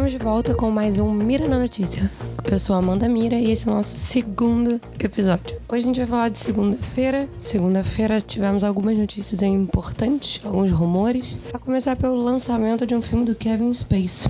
[0.00, 2.10] Estamos de volta com mais um Mira na Notícia.
[2.50, 5.60] Eu sou Amanda Mira e esse é o nosso segundo episódio.
[5.68, 7.28] Hoje a gente vai falar de segunda-feira.
[7.38, 11.36] Segunda-feira tivemos algumas notícias importantes, alguns rumores.
[11.52, 14.26] A começar pelo lançamento de um filme do Kevin Space.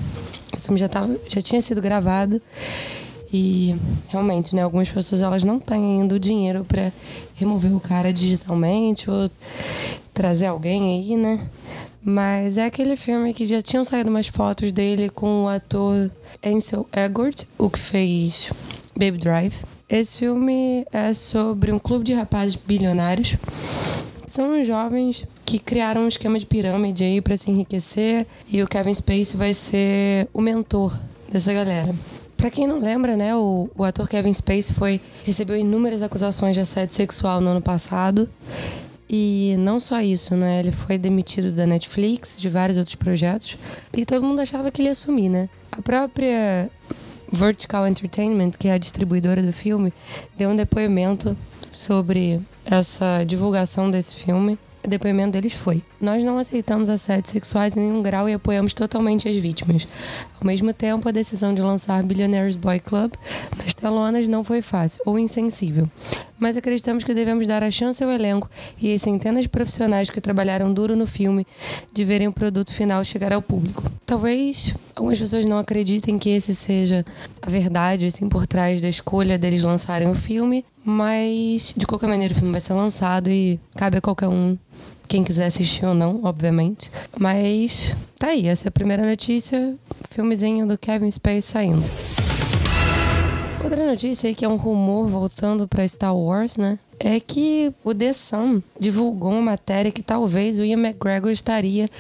[0.53, 2.43] Esse filme já, tava, já tinha sido gravado
[3.33, 3.77] e
[4.09, 6.93] realmente, né, algumas pessoas elas não têm ainda o dinheiro para
[7.37, 9.31] remover o cara digitalmente ou
[10.13, 11.49] trazer alguém aí, né?
[12.03, 16.11] Mas é aquele filme que já tinham saído umas fotos dele com o ator
[16.45, 18.51] Ansel Elgort, o que fez
[18.97, 19.55] Baby Drive.
[19.89, 23.37] Esse filme é sobre um clube de rapazes bilionários.
[24.33, 28.95] São jovens que criaram um esquema de pirâmide aí para se enriquecer e o Kevin
[28.95, 30.97] Spacey vai ser o mentor
[31.31, 31.95] dessa galera.
[32.37, 36.61] Para quem não lembra, né, o, o ator Kevin Spacey foi recebeu inúmeras acusações de
[36.61, 38.29] assédio sexual no ano passado
[39.13, 40.61] e não só isso, né?
[40.61, 43.57] Ele foi demitido da Netflix, de vários outros projetos.
[43.93, 45.49] E todo mundo achava que ele ia sumir, né?
[45.73, 46.71] A própria
[47.33, 49.93] Vertical Entertainment, que é a distribuidora do filme,
[50.39, 51.37] deu um depoimento
[51.73, 54.57] sobre essa divulgação desse filme.
[54.85, 59.29] O depoimento deles foi: Nós não aceitamos assédios sexuais em nenhum grau e apoiamos totalmente
[59.29, 59.89] as vítimas.
[60.41, 63.13] Ao mesmo tempo, a decisão de lançar Billionaires Boy Club
[63.59, 65.87] nas telonas não foi fácil ou insensível.
[66.39, 68.49] Mas acreditamos que devemos dar a chance ao elenco
[68.81, 71.47] e às centenas de profissionais que trabalharam duro no filme
[71.93, 73.83] de verem o produto final chegar ao público.
[74.07, 77.05] Talvez algumas pessoas não acreditem que esse seja
[77.43, 82.33] a verdade, assim, por trás da escolha deles lançarem o filme, mas de qualquer maneira
[82.33, 84.57] o filme vai ser lançado e cabe a qualquer um
[85.11, 86.89] quem quiser assistir ou não, obviamente.
[87.19, 89.75] Mas tá aí, essa é a primeira notícia.
[90.09, 91.83] Filmezinho do Kevin Spacey saindo.
[93.63, 96.79] Outra notícia que é um rumor voltando para Star Wars, né?
[97.01, 101.91] É que o The Sun divulgou uma matéria que talvez o Ian McGregor estaria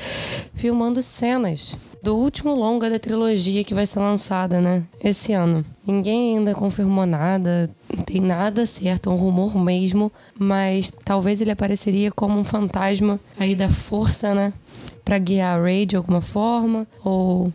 [0.54, 4.82] filmando cenas do último longa da trilogia que vai ser lançada, né?
[5.02, 5.64] Esse ano.
[5.86, 11.50] Ninguém ainda confirmou nada, não tem nada certo, é um rumor mesmo, mas talvez ele
[11.50, 14.52] apareceria como um fantasma aí da força, né?
[15.04, 17.52] Pra guiar a Rey de alguma forma, ou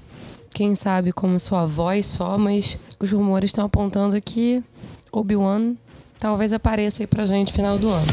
[0.54, 4.64] quem sabe como sua voz só, mas os rumores estão apontando que
[5.12, 5.76] Obi-Wan
[6.20, 8.08] talvez apareça aí pra gente final do ano.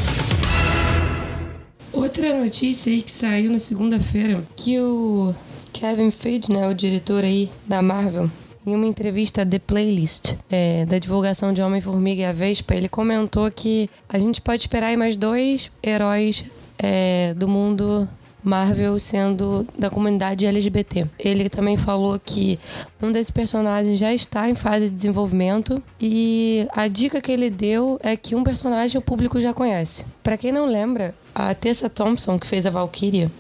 [1.93, 5.35] Outra notícia aí que saiu na segunda-feira, que o
[5.83, 8.31] Kevin Feige, né, o diretor aí da Marvel,
[8.65, 13.51] em uma entrevista The Playlist, é, da divulgação de Homem-Formiga e a Vespa, ele comentou
[13.51, 16.45] que a gente pode esperar mais dois heróis
[16.79, 18.09] é, do mundo
[18.45, 21.05] Marvel sendo da comunidade LGBT.
[21.19, 22.61] Ele também falou que
[23.03, 27.99] um desses personagens já está em fase de desenvolvimento e a dica que ele deu
[28.05, 30.05] é que um personagem o público já conhece.
[30.23, 33.31] Para quem não lembra, a Tessa Thompson, que fez a Valkyria,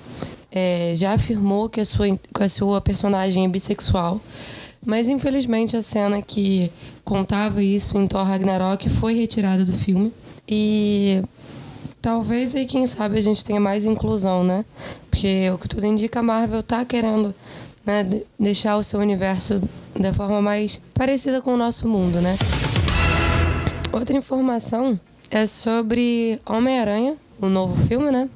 [0.52, 4.20] é, já afirmou que a, sua, que a sua personagem é bissexual.
[4.84, 6.70] Mas infelizmente a cena que
[7.04, 10.12] contava isso em Thor Ragnarok foi retirada do filme.
[10.46, 11.22] E
[12.02, 14.64] talvez aí, quem sabe, a gente tenha mais inclusão, né?
[15.08, 17.32] Porque o que tudo indica, a Marvel tá querendo
[17.86, 18.04] né,
[18.38, 19.62] deixar o seu universo
[19.98, 22.34] da forma mais parecida com o nosso mundo, né?
[23.92, 24.98] Outra informação
[25.30, 28.28] é sobre Homem-Aranha, o novo filme, né?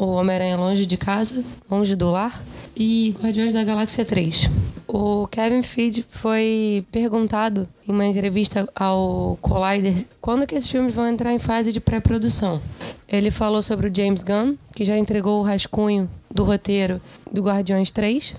[0.00, 2.40] O Homem-Aranha Longe de Casa, Longe do Lar
[2.76, 4.48] e Guardiões da Galáxia 3.
[4.86, 11.08] O Kevin Feige foi perguntado em uma entrevista ao Collider quando que esses filmes vão
[11.08, 12.62] entrar em fase de pré-produção.
[13.08, 17.00] Ele falou sobre o James Gunn, que já entregou o rascunho do roteiro
[17.32, 18.36] do Guardiões 3.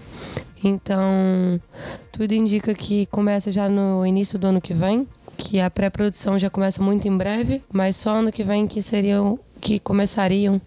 [0.64, 1.60] Então,
[2.10, 5.06] tudo indica que começa já no início do ano que vem,
[5.36, 9.38] que a pré-produção já começa muito em breve, mas só ano que vem que seriam
[9.60, 10.62] que começariam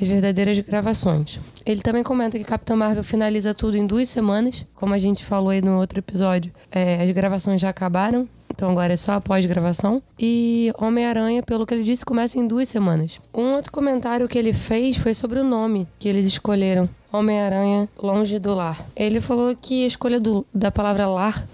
[0.00, 1.38] as verdadeiras gravações.
[1.64, 5.50] Ele também comenta que Capitão Marvel finaliza tudo em duas semanas, como a gente falou
[5.50, 6.52] aí no outro episódio.
[6.70, 10.02] É, as gravações já acabaram, então agora é só a pós-gravação.
[10.18, 13.20] E Homem-Aranha, pelo que ele disse, começa em duas semanas.
[13.32, 16.88] Um outro comentário que ele fez foi sobre o nome que eles escolheram.
[17.12, 18.84] Homem-Aranha Longe do Lar.
[18.94, 21.46] Ele falou que a escolha do, da palavra lar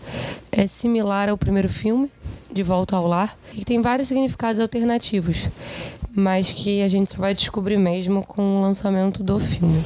[0.53, 2.11] é similar ao primeiro filme,
[2.53, 5.49] De Volta ao Lar, e tem vários significados alternativos
[6.17, 9.79] mas que a gente só vai descobrir mesmo com o lançamento do filme.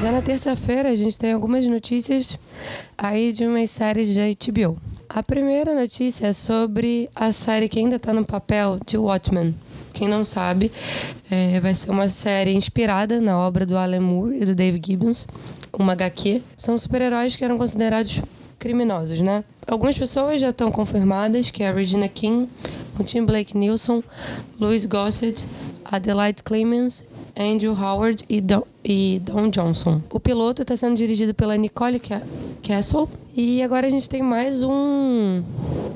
[0.00, 2.38] Já na terça-feira a gente tem algumas notícias
[2.96, 4.78] aí de umas séries da HBO.
[5.08, 9.54] A primeira notícia é sobre a série que ainda está no papel de Watchmen.
[9.92, 10.70] Quem não sabe,
[11.30, 15.26] é, vai ser uma série inspirada na obra do Alan Moore e do Dave Gibbons,
[15.72, 16.40] uma HQ.
[16.56, 18.22] São super-heróis que eram considerados
[18.58, 19.44] criminosos, né?
[19.66, 22.48] Algumas pessoas já estão confirmadas, que é a Regina King,
[23.04, 24.02] Tim Blake Nilsson,
[24.60, 25.46] Louis Gossett,
[25.84, 27.02] Adelaide Clemens
[27.38, 30.02] Andrew Howard e Don, e Don Johnson.
[30.10, 32.02] O piloto está sendo dirigido pela Nicole
[32.62, 33.08] Castle.
[33.36, 35.44] E agora a gente tem mais um.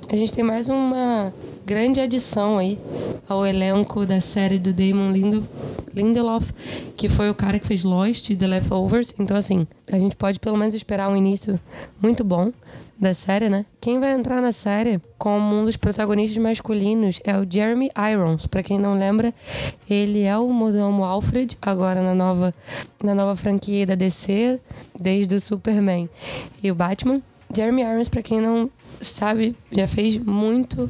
[0.09, 1.35] A gente tem mais uma
[1.67, 2.79] grande adição aí
[3.29, 5.49] ao elenco da série do Damon Lindelof,
[6.97, 9.15] que foi o cara que fez Lost e The Leftovers.
[9.19, 11.59] Então, assim, a gente pode pelo menos esperar um início
[12.01, 12.53] muito bom
[12.99, 13.67] da série, né?
[13.81, 18.47] Quem vai entrar na série como um dos protagonistas masculinos é o Jeremy Irons.
[18.47, 19.35] Para quem não lembra,
[19.91, 22.55] ele é o mordomo Alfred, agora na nova,
[23.03, 24.61] na nova franquia da DC,
[25.01, 26.09] desde o Superman
[26.63, 27.21] e o Batman.
[27.55, 30.89] Jeremy Irons, para quem não sabe, já fez muito,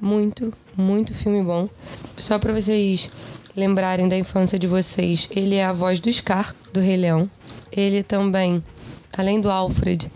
[0.00, 1.68] muito, muito filme bom.
[2.16, 3.10] Só para vocês
[3.56, 7.30] lembrarem da infância de vocês, ele é a voz do Scar, do Rei Leão.
[7.70, 8.62] Ele também,
[9.16, 10.10] além do Alfred,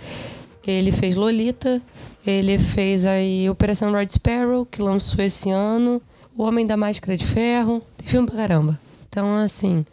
[0.66, 1.80] ele fez Lolita,
[2.26, 6.02] ele fez aí Operação Red Sparrow, que lançou esse ano,
[6.36, 8.78] O Homem da Máscara de Ferro, tem filme pra caramba.
[9.08, 9.84] Então, assim,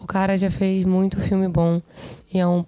[0.00, 1.82] o cara já fez muito filme bom
[2.32, 2.64] e é um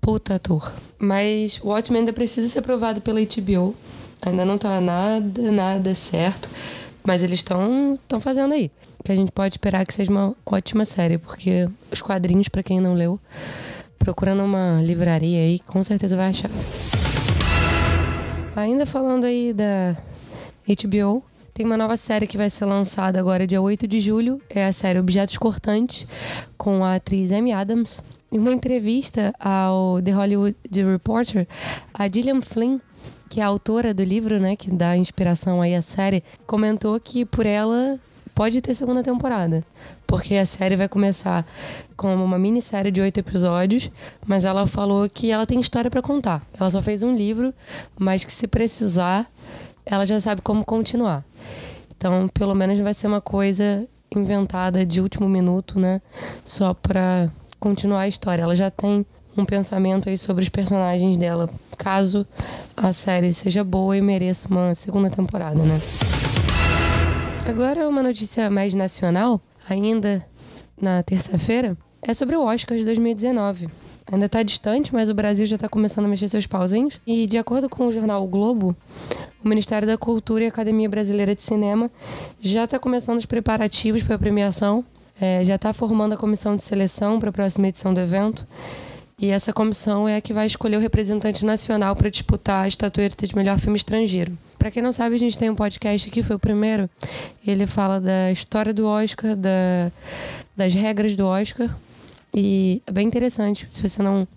[0.00, 0.72] puta ator.
[0.98, 3.74] Mas o Watchmen ainda precisa ser aprovado pela HBO.
[4.22, 6.48] Ainda não tá nada, nada certo.
[7.04, 8.70] Mas eles estão fazendo aí.
[9.06, 12.80] Que a gente pode esperar que seja uma ótima série, porque os quadrinhos, para quem
[12.80, 13.20] não leu,
[14.00, 16.50] procurando uma livraria aí, com certeza vai achar.
[18.56, 19.96] Ainda falando aí da
[20.66, 21.22] HBO,
[21.54, 24.72] tem uma nova série que vai ser lançada agora dia 8 de julho, é a
[24.72, 26.04] série Objetos Cortantes,
[26.58, 28.02] com a atriz Amy Adams.
[28.32, 31.46] Em uma entrevista ao The Hollywood Reporter,
[31.94, 32.80] a Gillian Flynn,
[33.28, 37.24] que é a autora do livro, né, que dá inspiração aí à série, comentou que
[37.24, 38.00] por ela
[38.36, 39.64] pode ter segunda temporada.
[40.06, 41.44] Porque a série vai começar
[41.96, 43.90] como uma minissérie de oito episódios,
[44.26, 46.46] mas ela falou que ela tem história para contar.
[46.60, 47.52] Ela só fez um livro,
[47.98, 49.26] mas que se precisar,
[49.86, 51.24] ela já sabe como continuar.
[51.96, 56.02] Então, pelo menos vai ser uma coisa inventada de último minuto, né?
[56.44, 58.42] Só pra continuar a história.
[58.42, 61.48] Ela já tem um pensamento aí sobre os personagens dela,
[61.78, 62.26] caso
[62.76, 65.78] a série seja boa e mereça uma segunda temporada, né?
[67.48, 70.26] Agora uma notícia mais nacional, ainda
[70.80, 73.68] na terça-feira, é sobre o Oscar de 2019.
[74.10, 77.00] Ainda está distante, mas o Brasil já está começando a mexer seus pauzinhos.
[77.06, 78.76] E de acordo com o jornal o Globo,
[79.44, 81.88] o Ministério da Cultura e a Academia Brasileira de Cinema
[82.40, 84.84] já está começando os preparativos para a premiação.
[85.20, 88.46] É, já está formando a comissão de seleção para a próxima edição do evento.
[89.18, 93.26] E essa comissão é a que vai escolher o representante nacional para disputar a estatueta
[93.26, 94.36] de melhor filme estrangeiro.
[94.58, 96.90] Para quem não sabe, a gente tem um podcast aqui, foi o primeiro.
[97.46, 99.90] Ele fala da história do Oscar, da,
[100.54, 101.74] das regras do Oscar.
[102.34, 104.28] E é bem interessante, se você não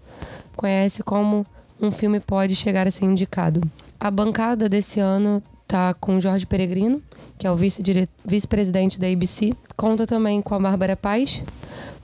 [0.55, 1.45] conhece como
[1.81, 3.61] um filme pode chegar a ser indicado.
[3.99, 7.03] A bancada desse ano tá com Jorge Peregrino,
[7.37, 9.53] que é o vice-presidente da ABC.
[9.75, 11.41] Conta também com a Bárbara Paz,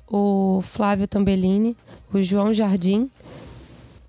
[0.10, 1.76] o Flávio Tambellini,
[2.14, 3.10] o João Jardim,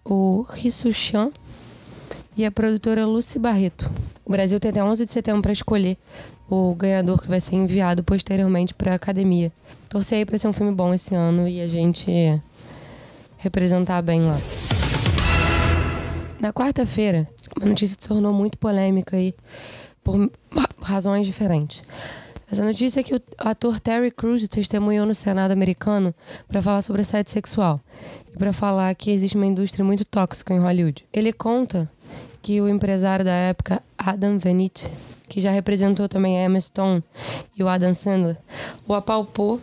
[0.04, 1.30] o Rissu Chan
[2.36, 3.90] e a produtora Lucy Barreto.
[4.24, 5.96] O Brasil tem até 11 de setembro para escolher
[6.48, 9.52] o ganhador que vai ser enviado posteriormente para a academia.
[9.88, 12.10] Torcer para ser um filme bom esse ano e a gente
[13.38, 14.38] representar bem lá.
[16.40, 19.34] Na quarta-feira, uma notícia se tornou muito polêmica aí
[20.04, 20.30] por
[20.80, 21.82] razões diferentes.
[22.50, 26.14] Essa notícia é que o ator Terry Crews testemunhou no Senado americano
[26.46, 27.80] para falar sobre assédio sexual
[28.32, 31.04] e para falar que existe uma indústria muito tóxica em Hollywood.
[31.12, 31.90] Ele conta
[32.40, 34.86] que o empresário da época, Adam Venit,
[35.28, 37.02] que já representou também a Emma Stone
[37.56, 38.36] e o Adam Sandler,
[38.86, 39.60] o apalpou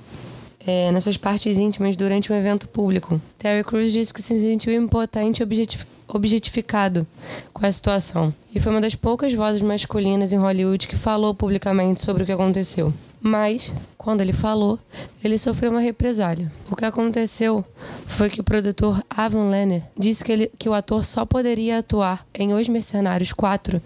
[0.65, 3.21] é, nas suas partes íntimas durante um evento público.
[3.39, 7.07] Terry Crews disse que se sentiu impotente e objetif objetificado
[7.51, 8.33] com a situação.
[8.53, 12.31] E foi uma das poucas vozes masculinas em Hollywood que falou publicamente sobre o que
[12.31, 12.93] aconteceu.
[13.25, 14.77] Mas, quando ele falou,
[15.23, 16.51] ele sofreu uma represália.
[16.69, 17.63] O que aconteceu
[18.05, 22.27] foi que o produtor Avon Lenner disse que, ele, que o ator só poderia atuar
[22.33, 23.81] em Os Mercenários 4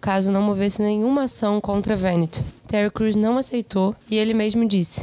[0.00, 2.42] caso não movesse nenhuma ação contra Vanity.
[2.66, 5.02] Terry Crews não aceitou e ele mesmo disse: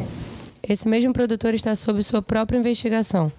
[0.67, 3.31] esse mesmo produtor está sob sua própria investigação.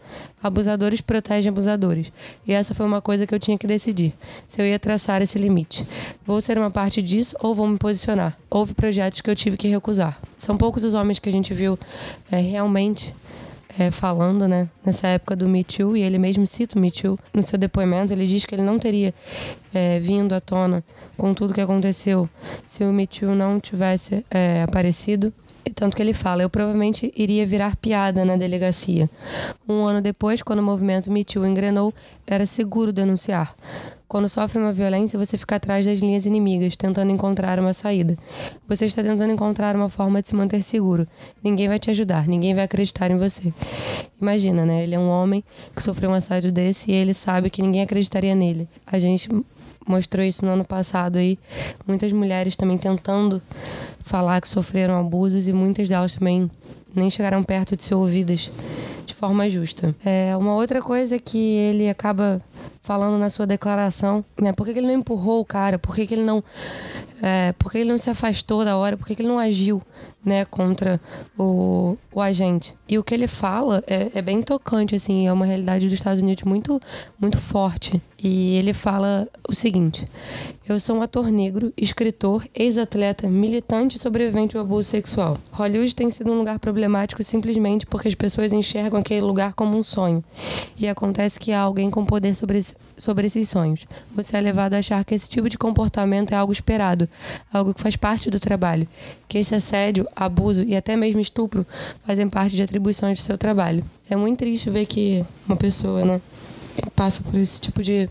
[0.43, 2.13] Abusadores protegem abusadores.
[2.47, 4.15] E essa foi uma coisa que eu tinha que decidir:
[4.47, 5.87] se eu ia traçar esse limite.
[6.25, 8.37] Vou ser uma parte disso ou vou me posicionar?
[8.51, 10.21] Houve projetos que eu tive que recusar.
[10.37, 11.79] São poucos os homens que a gente viu
[12.31, 13.15] é, realmente
[13.79, 17.19] é, falando, né, nessa época do Me Too, e ele mesmo cita o Me Too
[17.33, 18.13] no seu depoimento.
[18.13, 19.15] Ele diz que ele não teria
[19.75, 20.83] é, vindo à tona
[21.17, 22.29] com tudo que aconteceu
[22.67, 25.33] se o Me Too não tivesse é, aparecido.
[25.75, 29.11] Tanto que ele fala, eu provavelmente iria virar piada na delegacia.
[29.69, 31.93] Um ano depois, quando o movimento Me Too engrenou,
[32.27, 33.55] era seguro denunciar.
[34.09, 38.17] Quando sofre uma violência, você fica atrás das linhas inimigas, tentando encontrar uma saída.
[38.69, 41.09] Você está tentando encontrar uma forma de se manter seguro.
[41.43, 43.53] Ninguém vai te ajudar, ninguém vai acreditar em você.
[44.21, 44.85] Imagina, né?
[44.85, 45.43] Ele é um homem
[45.75, 48.69] que sofreu um assédio desse e ele sabe que ninguém acreditaria nele.
[48.87, 49.29] A gente
[49.87, 51.39] mostrou isso no ano passado aí.
[51.87, 53.43] Muitas mulheres também tentando
[54.01, 56.51] falar que sofreram abusos e muitas delas também
[56.95, 58.51] nem chegaram perto de ser ouvidas
[59.05, 59.95] de forma justa.
[60.05, 62.41] É, uma outra coisa que ele acaba
[62.83, 64.53] falando na sua declaração, né?
[64.53, 65.79] Por que, que ele não empurrou o cara?
[65.79, 66.43] Por que, que ele não.
[67.21, 68.97] É, por que ele não se afastou da hora?
[68.97, 69.83] Por que, que ele não agiu
[70.27, 71.01] né, contra
[71.39, 72.75] o, o agente?
[72.89, 76.21] E o que ele fala é, é bem tocante, assim, é uma realidade dos Estados
[76.21, 76.81] Unidos muito,
[77.19, 78.03] muito forte.
[78.19, 80.05] E ele fala o seguinte:
[80.67, 85.39] Eu sou um ator negro, escritor, ex-atleta, militante e sobrevivente do abuso sexual.
[85.53, 89.83] Hollywood tem sido um lugar problemático simplesmente porque as pessoas enxergam aquele lugar como um
[89.83, 90.25] sonho.
[90.79, 92.61] E acontece que há alguém com poder sobre,
[92.97, 93.87] sobre esses sonhos.
[94.15, 97.09] Você é levado a achar que esse tipo de comportamento é algo esperado,
[97.53, 98.89] algo que faz parte do trabalho,
[99.29, 101.67] que esse assédio, abuso e até mesmo estupro
[102.07, 103.85] fazem parte de atribuições do seu trabalho.
[104.09, 106.21] É muito triste ver que uma pessoa, né,
[106.95, 108.09] passa por esse tipo de,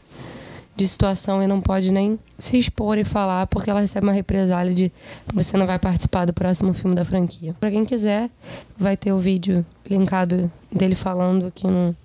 [0.76, 4.74] de situação e não pode nem se expor e falar porque ela recebe uma represália
[4.74, 4.92] de
[5.34, 7.56] você não vai participar do próximo filme da franquia.
[7.60, 8.30] Para quem quiser,
[8.78, 11.96] vai ter o vídeo linkado dele falando aqui no,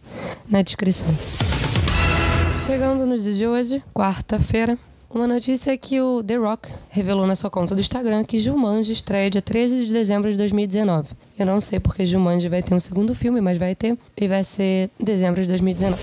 [0.48, 1.08] na descrição.
[2.66, 4.78] Chegando no dia de hoje, quarta-feira,
[5.12, 8.92] uma notícia é que o The Rock revelou na sua conta do Instagram que Jumanji
[8.92, 11.08] estreia dia 13 de dezembro de 2019.
[11.36, 13.98] Eu não sei porque Jumanji vai ter um segundo filme, mas vai ter.
[14.16, 16.00] E vai ser dezembro de 2019.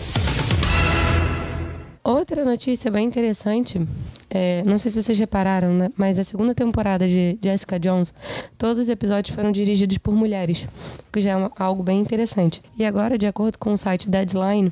[2.04, 3.82] Outra notícia bem interessante,
[4.30, 8.14] é, não sei se vocês repararam, né, mas a segunda temporada de Jessica Jones,
[8.58, 10.66] todos os episódios foram dirigidos por mulheres,
[11.00, 12.62] o que já é algo bem interessante.
[12.78, 14.72] E agora, de acordo com o site Deadline,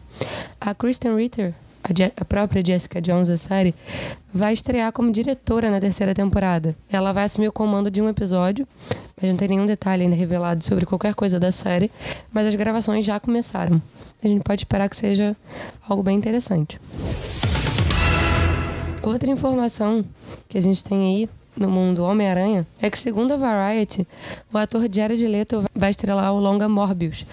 [0.62, 1.54] a Kristen Ritter
[1.86, 3.76] a, a, própria Jessica Jones série,
[4.34, 6.76] vai estrear como diretora na terceira temporada.
[6.90, 8.68] Ela vai assumir o comando de um episódio,
[9.20, 11.92] mas não tem nenhum detalhe ainda revelado sobre qualquer coisa da série,
[12.34, 13.82] mas as gravações já começaram.
[14.24, 15.36] A gente pode esperar que seja
[15.88, 16.80] algo bem interessante.
[19.04, 20.04] Outra informação
[20.50, 24.08] que a gente tem aí no mundo Homem-Aranha é que, segundo a Variety,
[24.52, 27.26] o ator Jared Leto vai estrelar o longa Morbius,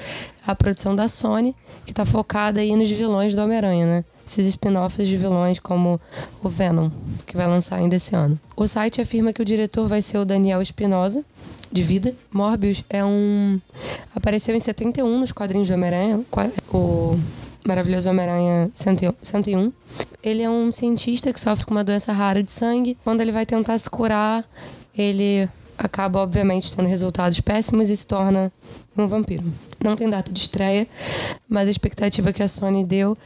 [0.46, 4.04] a produção da Sony, que está focada aí nos vilões do Homem-Aranha, né?
[4.26, 6.00] esses spin-offs de vilões como
[6.42, 6.90] o Venom,
[7.26, 8.38] que vai lançar ainda esse ano.
[8.56, 11.24] O site afirma que o diretor vai ser o Daniel Espinosa,
[11.70, 12.14] de vida.
[12.30, 13.60] Morbius é um.
[14.14, 16.20] apareceu em 71 nos quadrinhos do Homem-Aranha,
[16.72, 17.18] o
[17.66, 19.72] maravilhoso Homem-Aranha 101.
[20.22, 22.96] Ele é um cientista que sofre com uma doença rara de sangue.
[23.02, 24.44] Quando ele vai tentar se curar,
[24.96, 28.52] ele acaba, obviamente, tendo resultados péssimos e se torna
[28.96, 29.44] um vampiro.
[29.82, 30.86] Não tem data de estreia,
[31.48, 33.18] mas a expectativa que a Sony deu,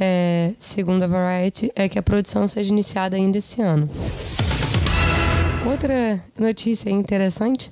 [0.00, 3.88] é, segundo a Variety, é que a produção seja iniciada ainda esse ano.
[5.64, 7.70] Outra notícia interessante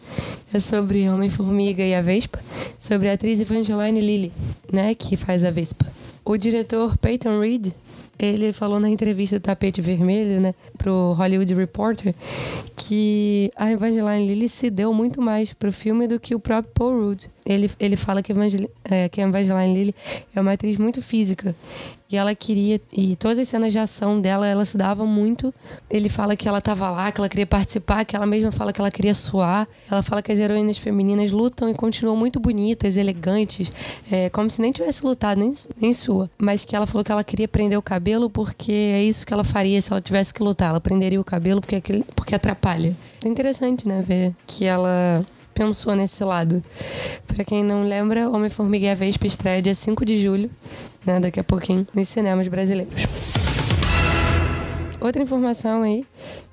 [0.55, 2.39] é sobre Homem-Formiga e a Vespa,
[2.79, 4.33] sobre a atriz Evangeline Lilly,
[4.73, 5.87] né, que faz a Vespa.
[6.25, 7.73] O diretor Peyton Reed
[8.21, 12.15] ele falou na entrevista do Tapete Vermelho, né, pro Hollywood Reporter,
[12.77, 17.01] que a Evangeline Lilly se deu muito mais pro filme do que o próprio Paul
[17.01, 17.27] Rudd.
[17.47, 19.95] Ele, ele fala que, Evangel é, que a Evangeline Lilly
[20.35, 21.55] é uma atriz muito física
[22.11, 25.55] e ela queria e todas as cenas de ação dela ela se dava muito.
[25.89, 28.81] Ele fala que ela estava lá que ela queria participar que ela mesma fala que
[28.81, 29.69] ela queria suar.
[29.91, 33.71] Ela fala que as heroínas femininas lutam e continuam muito bonitas elegantes
[34.11, 36.29] é, como se nem tivesse lutado nem, nem sua.
[36.37, 39.45] Mas que ela falou que ela queria prender o cabelo porque é isso que ela
[39.45, 40.71] faria se ela tivesse que lutar.
[40.71, 41.81] Ela prenderia o cabelo porque
[42.17, 42.97] porque atrapalha.
[43.25, 45.25] É interessante né ver que ela
[45.55, 46.63] pensou nesse lado.
[47.27, 50.51] Para quem não lembra, Homem-Formiga e a Vespa estreia dia 5 de julho,
[51.05, 53.41] né, daqui a pouquinho, nos cinemas brasileiros.
[55.01, 56.05] Outra informação aí,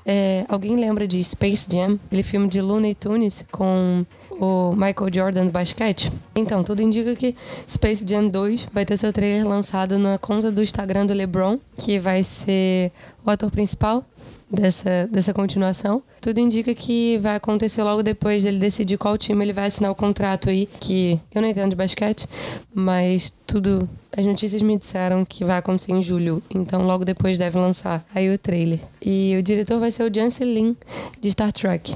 [0.05, 5.45] é, alguém lembra de Space Jam, aquele filme de Looney Tunes com o Michael Jordan
[5.47, 6.09] do basquete?
[6.33, 7.35] Então, tudo indica que
[7.67, 11.99] Space Jam 2 vai ter seu trailer lançado na conta do Instagram do LeBron, que
[11.99, 12.93] vai ser
[13.25, 14.05] o ator principal
[14.49, 16.01] dessa, dessa continuação.
[16.21, 19.95] Tudo indica que vai acontecer logo depois dele decidir qual time ele vai assinar o
[19.95, 22.27] contrato aí, que eu não entendo de basquete,
[22.73, 23.87] mas tudo.
[24.15, 28.33] As notícias me disseram que vai acontecer em julho, então logo depois deve lançar aí
[28.33, 28.79] o trailer.
[28.99, 30.77] E o diretor vai ser o Jansen Lin,
[31.21, 31.95] de Star Trek.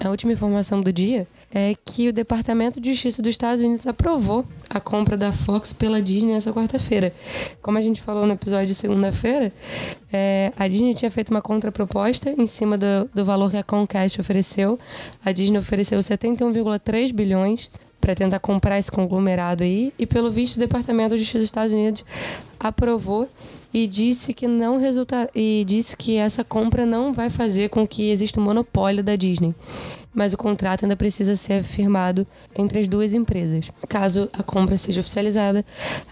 [0.00, 4.44] A última informação do dia é que o Departamento de Justiça dos Estados Unidos aprovou
[4.68, 7.12] a compra da Fox pela Disney essa quarta-feira.
[7.62, 9.52] Como a gente falou no episódio de segunda-feira,
[10.12, 14.20] é, a Disney tinha feito uma contraproposta em cima do, do valor que a Comcast
[14.20, 14.78] ofereceu.
[15.24, 19.92] A Disney ofereceu 71,3 bilhões para tentar comprar esse conglomerado aí.
[19.98, 22.04] E pelo visto, o Departamento de Justiça dos Estados Unidos
[22.60, 23.28] aprovou
[23.72, 28.10] e disse que não resultar e disse que essa compra não vai fazer com que
[28.10, 29.54] exista um monopólio da Disney.
[30.14, 33.70] Mas o contrato ainda precisa ser firmado entre as duas empresas.
[33.88, 35.64] Caso a compra seja oficializada,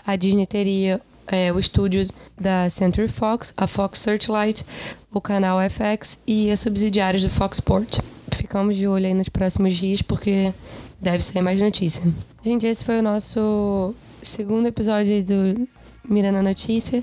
[0.06, 2.06] a Disney teria é, o estúdio
[2.38, 4.64] da Century Fox, a Fox Searchlight,
[5.12, 7.98] o canal FX e as subsidiárias do Fox Sport.
[8.32, 10.52] Ficamos de olho aí nos próximos dias porque
[11.00, 12.02] deve sair mais notícia.
[12.44, 15.68] Gente, esse foi o nosso segundo episódio do
[16.08, 17.02] Mirando a Notícia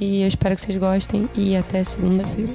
[0.00, 2.52] e eu espero que vocês gostem e até segunda-feira.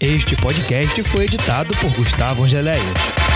[0.00, 3.27] Este podcast foi editado por Gustavo Angeléia.